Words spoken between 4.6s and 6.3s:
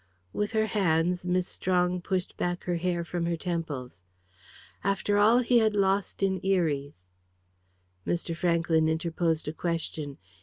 "After all he had lost